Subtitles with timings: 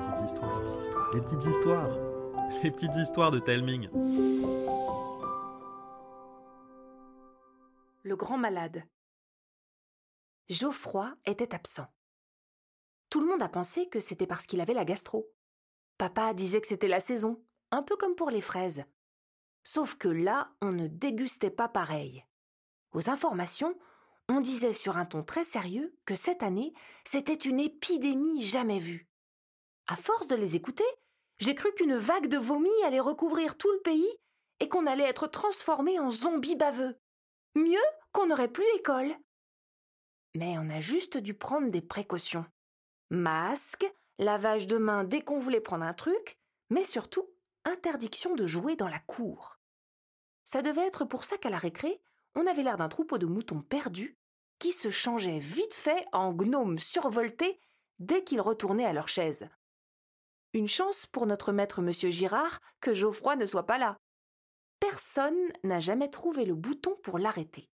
[0.00, 1.90] petites histoires, les petites histoires,
[2.62, 3.88] les petites histoires de Telming.
[8.02, 8.82] Le grand malade.
[10.48, 11.86] Geoffroy était absent.
[13.10, 15.30] Tout le monde a pensé que c'était parce qu'il avait la gastro.
[15.98, 18.84] Papa disait que c'était la saison, un peu comme pour les fraises.
[19.62, 22.24] Sauf que là, on ne dégustait pas pareil.
[22.92, 23.76] Aux informations,
[24.28, 26.72] on disait sur un ton très sérieux que cette année,
[27.04, 29.09] c'était une épidémie jamais vue.
[29.90, 30.84] À force de les écouter,
[31.40, 34.08] j'ai cru qu'une vague de vomi allait recouvrir tout le pays
[34.60, 36.96] et qu'on allait être transformé en zombies baveux.
[37.56, 39.12] Mieux qu'on n'aurait plus école.
[40.36, 42.46] Mais on a juste dû prendre des précautions.
[43.10, 43.84] Masque,
[44.20, 47.28] lavage de mains dès qu'on voulait prendre un truc, mais surtout
[47.64, 49.58] interdiction de jouer dans la cour.
[50.44, 52.00] Ça devait être pour ça qu'à la récré,
[52.36, 54.16] on avait l'air d'un troupeau de moutons perdus
[54.60, 57.58] qui se changeaient vite fait en gnomes survoltés
[57.98, 59.48] dès qu'ils retournaient à leur chaise.
[60.52, 63.96] Une chance pour notre maître monsieur Girard que Geoffroy ne soit pas là.
[64.80, 67.68] Personne n'a jamais trouvé le bouton pour l'arrêter.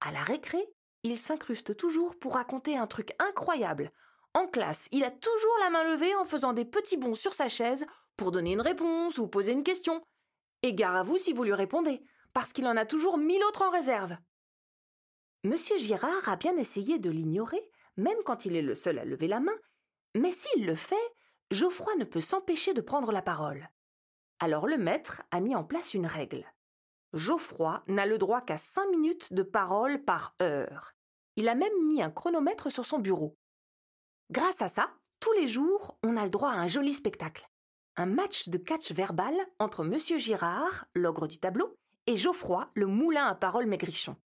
[0.00, 0.66] À la récré,
[1.02, 3.92] il s'incruste toujours pour raconter un truc incroyable.
[4.32, 7.48] En classe, il a toujours la main levée en faisant des petits bonds sur sa
[7.48, 7.84] chaise
[8.16, 10.02] pour donner une réponse ou poser une question.
[10.62, 13.62] Et gare à vous si vous lui répondez, parce qu'il en a toujours mille autres
[13.62, 14.16] en réserve.
[15.44, 17.62] Monsieur Girard a bien essayé de l'ignorer,
[17.96, 19.56] même quand il est le seul à lever la main,
[20.14, 20.96] mais s'il le fait,
[21.50, 23.68] Geoffroy ne peut s'empêcher de prendre la parole.
[24.38, 26.46] Alors le maître a mis en place une règle.
[27.12, 30.92] Geoffroy n'a le droit qu'à cinq minutes de parole par heure.
[31.34, 33.36] Il a même mis un chronomètre sur son bureau.
[34.30, 37.48] Grâce à ça, tous les jours, on a le droit à un joli spectacle.
[37.96, 43.26] Un match de catch verbal entre Monsieur Girard, l'ogre du tableau, et Geoffroy, le moulin
[43.26, 44.16] à parole maigrichon.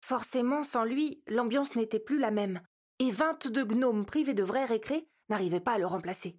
[0.00, 2.62] Forcément, sans lui, l'ambiance n'était plus la même,
[2.98, 6.38] et vingt-deux gnomes privés de vrais récré n'arrivaient pas à le remplacer.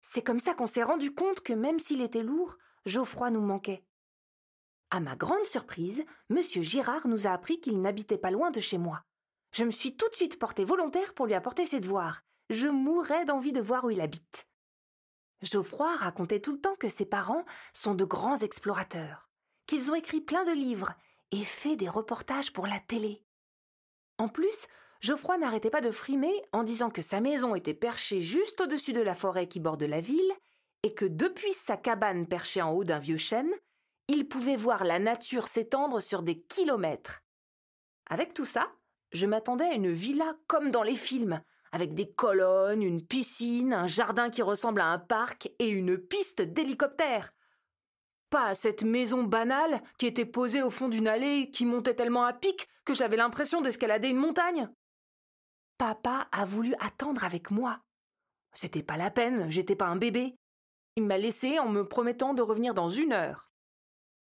[0.00, 2.56] C'est comme ça qu'on s'est rendu compte que même s'il était lourd,
[2.86, 3.84] Geoffroy nous manquait.
[4.90, 8.78] À ma grande surprise, Monsieur Girard nous a appris qu'il n'habitait pas loin de chez
[8.78, 9.02] moi.
[9.52, 12.22] Je me suis tout de suite portée volontaire pour lui apporter ses devoirs.
[12.50, 14.46] Je mourrais d'envie de voir où il habite.
[15.42, 19.28] Geoffroy racontait tout le temps que ses parents sont de grands explorateurs,
[19.66, 20.94] qu'ils ont écrit plein de livres
[21.30, 23.24] et fait des reportages pour la télé.
[24.18, 24.66] En plus,
[25.04, 29.02] Geoffroy n'arrêtait pas de frimer en disant que sa maison était perchée juste au-dessus de
[29.02, 30.32] la forêt qui borde la ville
[30.82, 33.52] et que depuis sa cabane perchée en haut d'un vieux chêne,
[34.08, 37.20] il pouvait voir la nature s'étendre sur des kilomètres.
[38.08, 38.72] Avec tout ça,
[39.12, 43.86] je m'attendais à une villa comme dans les films, avec des colonnes, une piscine, un
[43.86, 47.34] jardin qui ressemble à un parc et une piste d'hélicoptère.
[48.30, 52.24] Pas à cette maison banale qui était posée au fond d'une allée qui montait tellement
[52.24, 54.70] à pic que j'avais l'impression d'escalader une montagne.
[55.78, 57.80] Papa a voulu attendre avec moi.
[58.52, 60.36] C'était pas la peine, j'étais pas un bébé.
[60.96, 63.50] Il m'a laissé en me promettant de revenir dans une heure.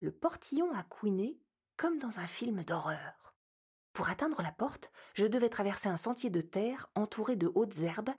[0.00, 1.40] Le portillon a couiné
[1.76, 3.34] comme dans un film d'horreur.
[3.92, 8.10] Pour atteindre la porte, je devais traverser un sentier de terre entouré de hautes herbes,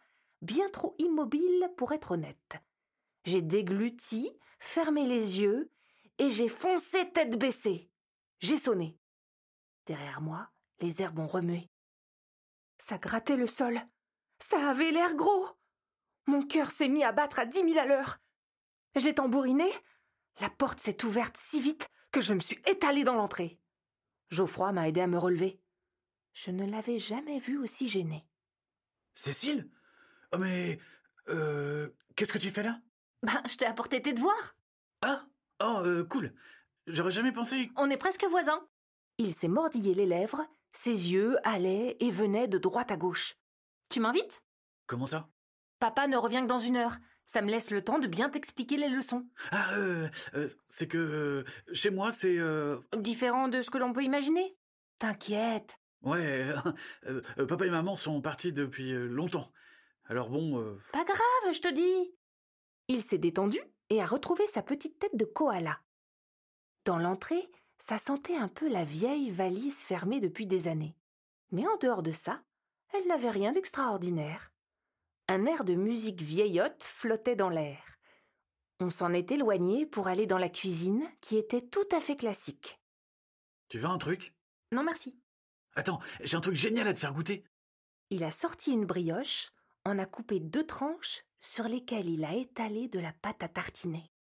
[0.42, 2.58] bien trop immobile pour être honnête.
[3.24, 5.72] J'ai dégluti, fermé les yeux,
[6.18, 7.90] et j'ai foncé tête baissée.
[8.40, 8.98] J'ai sonné.
[9.86, 10.50] Derrière moi,
[10.80, 11.70] les herbes ont remué.
[12.78, 13.80] Ça grattait le sol.
[14.40, 15.48] Ça avait l'air gros.
[16.28, 18.20] Mon cœur s'est mis à battre à dix mille à l'heure.
[18.96, 19.72] J'ai tambouriné.
[20.42, 23.60] La porte s'est ouverte si vite que je me suis étalée dans l'entrée.
[24.30, 25.62] Geoffroy m'a aidé à me relever.
[26.34, 28.26] Je ne l'avais jamais vu aussi gêné.
[29.14, 29.70] Cécile?
[30.34, 30.80] Oh mais...
[31.30, 31.90] Euh...
[32.16, 32.80] Qu'est-ce que tu fais là?
[33.24, 34.56] Ben, je t'ai apporté tes devoirs.
[35.02, 35.26] Ah
[35.62, 36.34] Oh, euh, cool.
[36.88, 37.72] J'aurais jamais pensé...
[37.78, 38.68] On est presque voisins.
[39.18, 43.36] Il s'est mordillé les lèvres, ses yeux allaient et venaient de droite à gauche.
[43.90, 44.44] Tu m'invites?
[44.88, 45.30] Comment ça?
[45.80, 46.98] Papa ne revient que dans une heure.
[47.26, 49.28] Ça me laisse le temps de bien t'expliquer les leçons.
[49.52, 51.44] Ah, euh, euh, c'est que euh,
[51.74, 52.38] chez moi, c'est...
[52.38, 54.56] euh, Différent de ce que l'on peut imaginer
[55.00, 55.76] T'inquiète.
[56.04, 56.54] Ouais,
[57.08, 59.52] euh, euh, papa et maman sont partis depuis longtemps.
[60.06, 60.60] Alors bon...
[60.60, 62.14] euh, Pas grave, je te dis.
[62.88, 63.60] Il s'est détendu
[63.90, 65.80] et a retrouvé sa petite tête de koala.
[66.86, 67.50] Dans l'entrée,
[67.80, 70.96] ça sentait un peu la vieille valise fermée depuis des années.
[71.52, 72.42] Mais en dehors de ça,
[72.94, 74.52] elle n'avait rien d'extraordinaire.
[75.28, 77.98] Un air de musique vieillotte flottait dans l'air.
[78.80, 82.80] On s'en est éloigné pour aller dans la cuisine, qui était tout à fait classique.
[83.70, 84.34] Tu veux un truc?
[84.72, 85.18] Non merci.
[85.76, 87.44] Attends, j'ai un truc génial à te faire goûter.
[88.10, 89.52] Il a sorti une brioche,
[89.84, 94.12] en a coupé deux tranches, sur lesquelles il a étalé de la pâte à tartiner.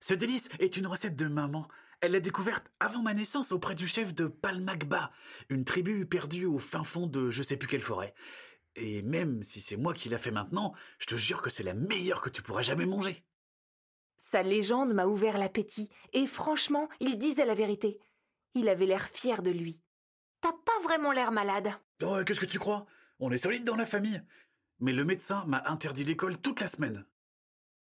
[0.00, 1.66] Ce délice est une recette de maman.
[2.04, 5.10] Elle l'a découverte avant ma naissance auprès du chef de Palmagba,
[5.48, 8.12] une tribu perdue au fin fond de je sais plus quelle forêt.
[8.76, 11.72] Et même si c'est moi qui l'a fait maintenant, je te jure que c'est la
[11.72, 13.24] meilleure que tu pourras jamais manger.
[14.18, 17.98] Sa légende m'a ouvert l'appétit, et franchement, il disait la vérité.
[18.52, 19.80] Il avait l'air fier de lui.
[20.42, 21.72] T'as pas vraiment l'air malade.
[22.02, 22.84] Oh, qu'est-ce que tu crois?
[23.18, 24.20] On est solide dans la famille.
[24.78, 27.06] Mais le médecin m'a interdit l'école toute la semaine.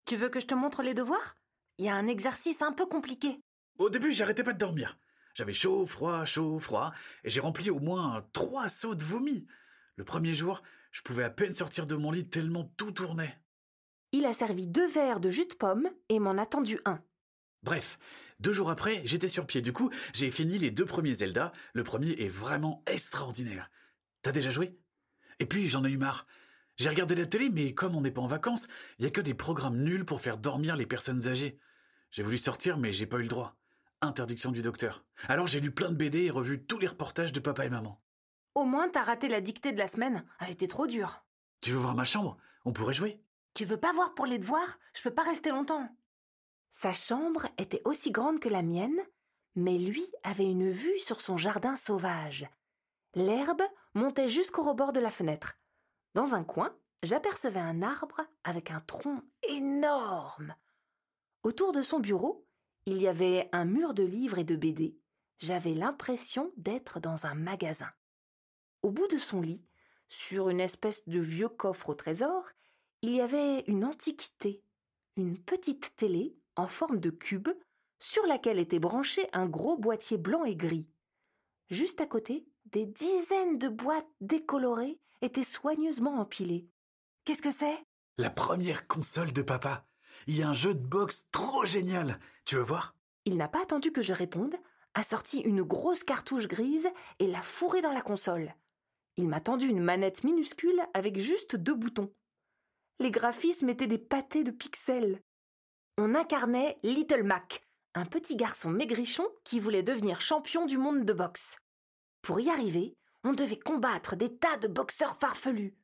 [0.04, 1.34] Tu veux que je te montre les devoirs?
[1.78, 3.40] Il y a un exercice un peu compliqué.
[3.78, 4.98] Au début, j'arrêtais pas de dormir.
[5.34, 6.92] J'avais chaud, froid, chaud, froid,
[7.24, 9.46] et j'ai rempli au moins trois seaux de vomi.
[9.96, 13.38] Le premier jour, je pouvais à peine sortir de mon lit tellement tout tournait.
[14.12, 17.02] Il a servi deux verres de jus de pomme et m'en a tendu un.
[17.62, 17.98] Bref,
[18.40, 19.62] deux jours après, j'étais sur pied.
[19.62, 21.52] Du coup, j'ai fini les deux premiers Zelda.
[21.72, 23.70] Le premier est vraiment extraordinaire.
[24.20, 24.78] T'as déjà joué?
[25.38, 26.26] Et puis, j'en ai eu marre.
[26.76, 29.20] J'ai regardé la télé, mais comme on n'est pas en vacances, il y a que
[29.20, 31.58] des programmes nuls pour faire dormir les personnes âgées.
[32.10, 33.56] J'ai voulu sortir, mais j'ai pas eu le droit.
[34.04, 35.04] Interdiction du docteur.
[35.28, 38.02] Alors j'ai lu plein de BD et revu tous les reportages de papa et maman.
[38.56, 40.26] Au moins, t'as raté la dictée de la semaine.
[40.40, 41.24] Elle était trop dure.
[41.60, 42.36] Tu veux voir ma chambre?
[42.64, 43.22] On pourrait jouer?
[43.54, 44.80] Tu veux pas voir pour les devoirs?
[44.94, 45.88] Je peux pas rester longtemps.
[46.72, 48.98] Sa chambre était aussi grande que la mienne,
[49.54, 52.50] mais lui avait une vue sur son jardin sauvage.
[53.14, 53.62] L'herbe
[53.94, 55.60] montait jusqu'au rebord de la fenêtre.
[56.14, 60.56] Dans un coin, j'apercevais un arbre avec un tronc énorme.
[61.44, 62.48] Autour de son bureau,
[62.86, 64.96] il y avait un mur de livres et de BD.
[65.38, 67.90] J'avais l'impression d'être dans un magasin.
[68.82, 69.64] Au bout de son lit,
[70.08, 72.44] sur une espèce de vieux coffre au trésor,
[73.02, 74.62] il y avait une antiquité,
[75.16, 77.48] une petite télé en forme de cube
[77.98, 80.88] sur laquelle était branché un gros boîtier blanc et gris.
[81.70, 86.68] Juste à côté, des dizaines de boîtes décolorées étaient soigneusement empilées.
[87.24, 87.78] Qu'est-ce que c'est?
[88.18, 89.86] La première console de papa.
[90.26, 92.18] Il y a un jeu de boxe trop génial.
[92.44, 92.94] Tu veux voir?
[93.24, 94.54] Il n'a pas attendu que je réponde,
[94.94, 96.88] a sorti une grosse cartouche grise
[97.18, 98.54] et l'a fourrée dans la console.
[99.16, 102.12] Il m'a tendu une manette minuscule avec juste deux boutons.
[102.98, 105.20] Les graphismes étaient des pâtés de pixels.
[105.98, 111.12] On incarnait Little Mac, un petit garçon maigrichon qui voulait devenir champion du monde de
[111.12, 111.56] boxe.
[112.22, 115.74] Pour y arriver, on devait combattre des tas de boxeurs farfelus.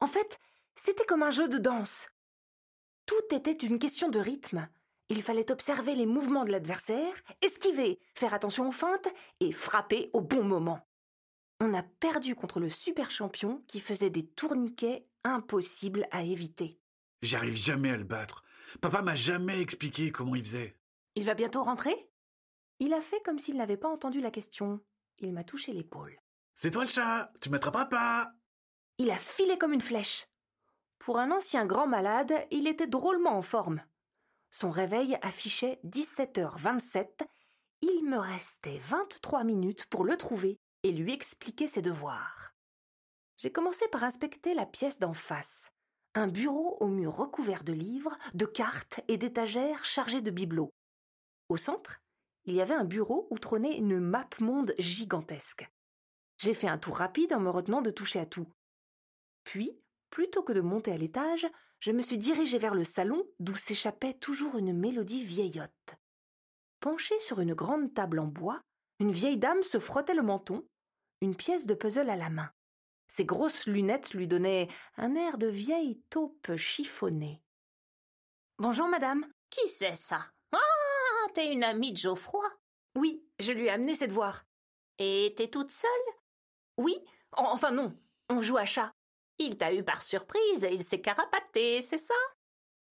[0.00, 0.38] En fait,
[0.76, 2.08] c'était comme un jeu de danse.
[3.08, 4.68] Tout était une question de rythme.
[5.08, 9.08] Il fallait observer les mouvements de l'adversaire, esquiver, faire attention aux feintes
[9.40, 10.86] et frapper au bon moment.
[11.58, 16.78] On a perdu contre le super champion qui faisait des tourniquets impossibles à éviter.
[17.22, 18.44] J'arrive jamais à le battre.
[18.82, 20.76] Papa m'a jamais expliqué comment il faisait.
[21.14, 22.10] Il va bientôt rentrer?
[22.78, 24.80] Il a fait comme s'il n'avait pas entendu la question.
[25.20, 26.20] Il m'a touché l'épaule.
[26.54, 28.32] C'est toi le chat Tu m'attraperas pas
[28.98, 30.26] Il a filé comme une flèche.
[30.98, 33.82] Pour un ancien grand malade, il était drôlement en forme.
[34.50, 37.26] Son réveil affichait 17h27.
[37.82, 42.54] Il me restait 23 minutes pour le trouver et lui expliquer ses devoirs.
[43.36, 45.70] J'ai commencé par inspecter la pièce d'en face.
[46.14, 50.72] Un bureau au mur recouvert de livres, de cartes et d'étagères chargées de bibelots.
[51.48, 52.00] Au centre,
[52.44, 55.70] il y avait un bureau où trônait une map monde gigantesque.
[56.38, 58.48] J'ai fait un tour rapide en me retenant de toucher à tout.
[59.44, 59.78] Puis,
[60.10, 61.46] plutôt que de monter à l'étage,
[61.80, 65.96] je me suis dirigée vers le salon d'où s'échappait toujours une mélodie vieillotte.
[66.80, 68.60] Penchée sur une grande table en bois,
[69.00, 70.66] une vieille dame se frottait le menton,
[71.20, 72.50] une pièce de puzzle à la main.
[73.08, 77.42] Ses grosses lunettes lui donnaient un air de vieille taupe chiffonnée.
[78.58, 79.26] Bonjour, madame.
[79.50, 80.20] Qui c'est ça?
[80.52, 82.44] Ah, t'es une amie de Geoffroy
[82.96, 84.44] Oui, je lui ai amené ses devoirs.
[84.98, 85.90] Et t'es toute seule?
[86.76, 86.98] Oui,
[87.32, 87.96] enfin non,
[88.28, 88.92] on joue à chat.
[89.38, 92.14] Il t'a eu par surprise et il s'est carapaté, c'est ça?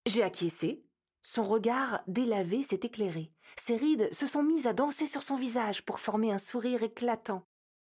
[0.05, 0.83] J'ai acquiescé.
[1.21, 3.31] Son regard délavé s'est éclairé.
[3.61, 7.43] Ses rides se sont mises à danser sur son visage pour former un sourire éclatant.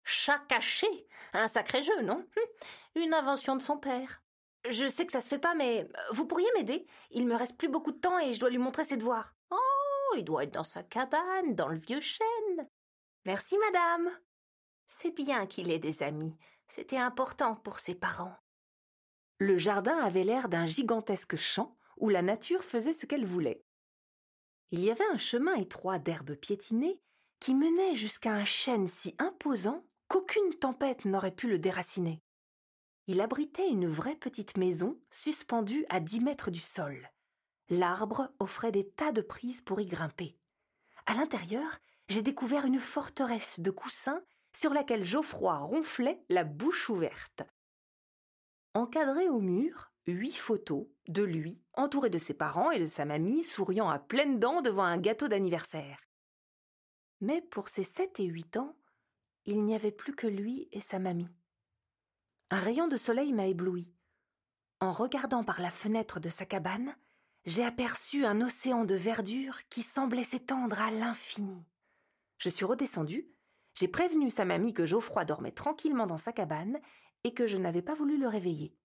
[0.06, 0.88] Chat caché
[1.34, 2.26] Un sacré jeu, non?
[2.38, 4.22] Hum, Une invention de son père.
[4.70, 6.88] Je sais que ça se fait pas, mais vous pourriez m'aider?
[7.12, 9.36] Il me reste plus beaucoup de temps et je dois lui montrer ses devoirs.
[9.52, 12.70] Oh, il doit être dans sa cabane, dans le vieux chêne.
[13.26, 14.10] Merci, madame.
[14.88, 16.36] C'est bien qu'il ait des amis.
[16.68, 18.36] C'était important pour ses parents.
[19.40, 23.64] Le jardin avait l'air d'un gigantesque champ où la nature faisait ce qu'elle voulait.
[24.72, 27.00] Il y avait un chemin étroit d'herbes piétinées
[27.40, 32.22] qui menait jusqu'à un chêne si imposant qu'aucune tempête n'aurait pu le déraciner.
[33.08, 37.10] Il abritait une vraie petite maison suspendue à dix mètres du sol.
[37.70, 40.38] L'arbre offrait des tas de prises pour y grimper.
[41.06, 44.22] À l'intérieur, j'ai découvert une forteresse de coussins
[44.56, 47.44] sur laquelle Geoffroy ronflait la bouche ouverte.
[48.74, 53.44] Encadré au mur, huit photos de lui, entouré de ses parents et de sa mamie,
[53.44, 56.00] souriant à pleines dents devant un gâteau d'anniversaire.
[57.22, 58.78] Mais pour ses sept et huit ans,
[59.46, 61.30] il n'y avait plus que lui et sa mamie.
[62.50, 63.92] Un rayon de soleil m'a ébloui.
[64.80, 66.96] En regardant par la fenêtre de sa cabane,
[67.46, 71.66] j'ai aperçu un océan de verdure qui semblait s'étendre à l'infini.
[72.38, 73.28] Je suis redescendue,
[73.78, 76.80] j'ai prévenu sa mamie que Geoffroy dormait tranquillement dans sa cabane
[77.24, 78.76] et que je n'avais pas voulu le réveiller.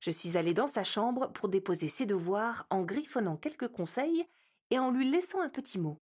[0.00, 4.26] Je suis allée dans sa chambre pour déposer ses devoirs en griffonnant quelques conseils
[4.70, 6.02] et en lui laissant un petit mot.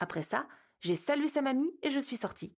[0.00, 0.48] Après ça,
[0.80, 2.56] j'ai salué sa mamie et je suis sortie.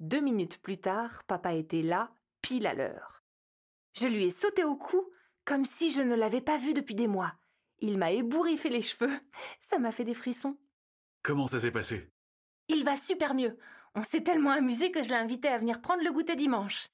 [0.00, 2.10] Deux minutes plus tard, papa était là,
[2.42, 3.22] pile à l'heure.
[3.92, 5.12] Je lui ai sauté au cou,
[5.44, 7.34] comme si je ne l'avais pas vu depuis des mois.
[7.78, 9.20] Il m'a ébouriffé les cheveux.
[9.60, 10.56] Ça m'a fait des frissons.
[11.22, 12.10] Comment ça s'est passé?
[12.66, 13.56] Il va super mieux.
[13.96, 16.88] On s'est tellement amusé que je l'ai invité à venir prendre le goûter dimanche.